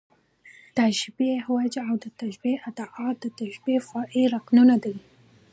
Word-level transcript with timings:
د 0.77 0.79
تشبېه 0.79 1.39
وجه 1.55 1.81
او 1.89 1.95
د 2.03 2.05
تشبېه 2.21 2.57
ادات، 2.69 3.15
د 3.23 3.25
تشبېه 3.39 3.79
فرعي 3.87 4.23
رکنونه 4.35 4.75
دي. 4.83 4.95